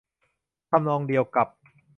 [0.69, 1.47] ทำนองเดียวกับ